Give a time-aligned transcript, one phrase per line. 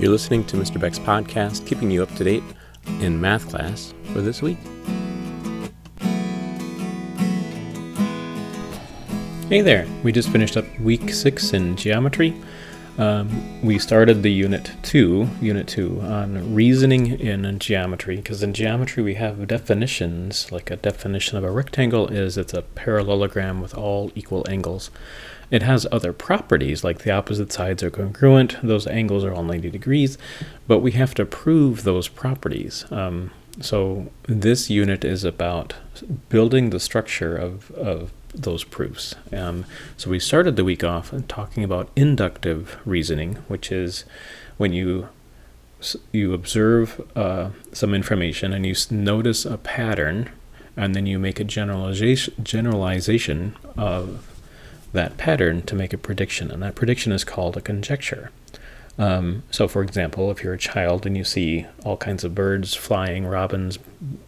[0.00, 0.80] You're listening to Mr.
[0.80, 2.42] Beck's podcast, keeping you up to date
[3.00, 4.56] in math class for this week.
[9.50, 12.34] Hey there, we just finished up week six in geometry.
[13.00, 19.02] Um, we started the unit two, unit two, on reasoning in geometry, because in geometry
[19.02, 20.52] we have definitions.
[20.52, 24.90] Like a definition of a rectangle is it's a parallelogram with all equal angles.
[25.50, 29.70] It has other properties, like the opposite sides are congruent, those angles are all 90
[29.70, 30.18] degrees,
[30.68, 32.84] but we have to prove those properties.
[32.92, 35.74] Um, so this unit is about
[36.28, 39.14] building the structure of, of those proofs.
[39.32, 39.64] Um,
[39.96, 44.04] so we started the week off talking about inductive reasoning, which is
[44.56, 45.08] when you
[46.12, 50.28] you observe uh, some information and you notice a pattern,
[50.76, 54.26] and then you make a generalization generalization of
[54.92, 58.30] that pattern to make a prediction, and that prediction is called a conjecture.
[58.98, 62.74] Um, so, for example, if you're a child and you see all kinds of birds
[62.74, 63.78] flying, robins,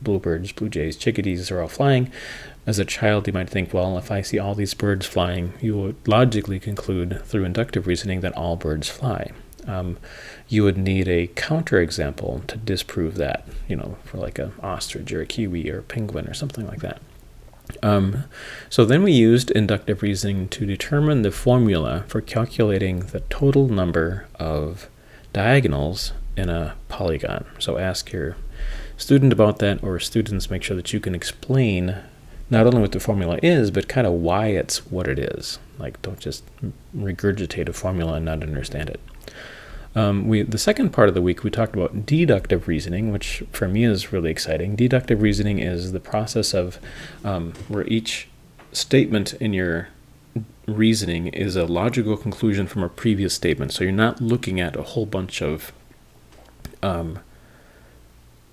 [0.00, 2.10] bluebirds, blue jays, chickadees are all flying,
[2.66, 5.76] as a child you might think, well, if I see all these birds flying, you
[5.76, 9.32] would logically conclude through inductive reasoning that all birds fly.
[9.66, 9.98] Um,
[10.48, 15.20] you would need a counterexample to disprove that, you know, for like an ostrich or
[15.20, 17.00] a kiwi or a penguin or something like that.
[17.82, 18.24] Um,
[18.68, 24.26] so then we used inductive reasoning to determine the formula for calculating the total number
[24.36, 24.88] of
[25.32, 27.44] diagonals in a polygon.
[27.58, 28.36] So ask your
[28.96, 31.96] student about that, or students make sure that you can explain
[32.50, 35.58] not only what the formula is, but kind of why it's what it is.
[35.78, 36.44] Like, don't just
[36.96, 39.00] regurgitate a formula and not understand it.
[39.94, 43.68] Um, we the second part of the week we talked about deductive reasoning, which for
[43.68, 44.74] me is really exciting.
[44.74, 46.78] Deductive reasoning is the process of
[47.24, 48.28] um, where each
[48.72, 49.88] statement in your
[50.66, 53.72] reasoning is a logical conclusion from a previous statement.
[53.72, 55.72] So you're not looking at a whole bunch of
[56.82, 57.18] um,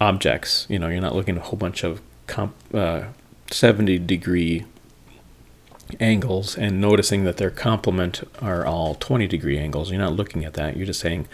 [0.01, 0.65] objects.
[0.69, 3.03] You know, you're not looking at a whole bunch of comp, uh,
[3.51, 4.65] 70 degree
[5.99, 9.89] angles and noticing that their complement are all 20 degree angles.
[9.89, 10.77] You're not looking at that.
[10.77, 11.27] You're just saying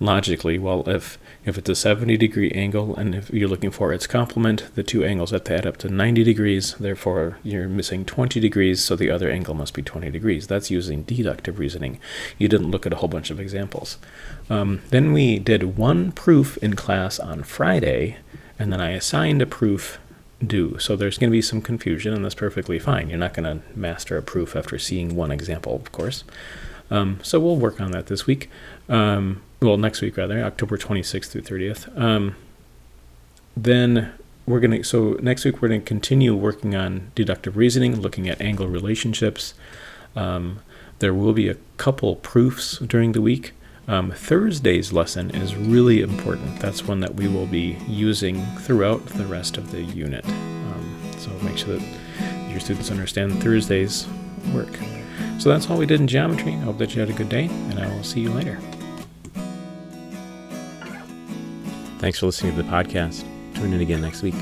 [0.00, 4.08] logically, well, if if it's a 70 degree angle and if you're looking for its
[4.08, 6.74] complement, the two angles have to add up to 90 degrees.
[6.74, 10.48] Therefore, you're missing 20 degrees, so the other angle must be 20 degrees.
[10.48, 12.00] That's using deductive reasoning.
[12.36, 13.96] You didn't look at a whole bunch of examples.
[14.50, 18.16] Um, then we did one proof in class on Friday,
[18.58, 20.00] and then I assigned a proof
[20.44, 20.78] do.
[20.78, 23.08] So there's going to be some confusion, and that's perfectly fine.
[23.08, 26.24] You're not going to master a proof after seeing one example, of course.
[26.90, 28.50] Um, so we'll work on that this week.
[28.88, 32.00] Um, well, next week rather, October 26th through 30th.
[32.00, 32.36] Um,
[33.56, 34.12] then
[34.46, 38.28] we're going to, so next week we're going to continue working on deductive reasoning, looking
[38.28, 39.54] at angle relationships.
[40.14, 40.60] Um,
[40.98, 43.52] there will be a couple proofs during the week.
[43.88, 46.58] Um, Thursday's lesson is really important.
[46.58, 50.24] That's one that we will be using throughout the rest of the unit.
[50.26, 54.08] Um, so make sure that your students understand Thursday's
[54.52, 54.74] work.
[55.38, 56.52] So that's all we did in geometry.
[56.52, 58.58] I hope that you had a good day, and I will see you later.
[61.98, 63.24] Thanks for listening to the podcast.
[63.54, 64.34] Tune in again next week.